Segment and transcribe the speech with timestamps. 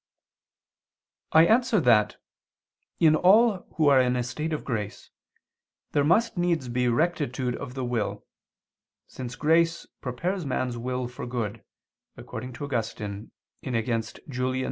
[1.31, 2.15] I answer that,
[2.99, 5.11] In all who are in a state of grace,
[5.91, 8.25] there must needs be rectitude of the will,
[9.05, 11.63] since grace prepares man's will for good,
[12.17, 13.29] according to Augustine
[13.63, 13.83] (Contra
[14.27, 14.59] Julian.